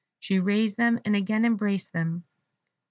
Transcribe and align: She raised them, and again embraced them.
She 0.17 0.39
raised 0.39 0.77
them, 0.77 0.99
and 1.05 1.15
again 1.15 1.45
embraced 1.45 1.93
them. 1.93 2.23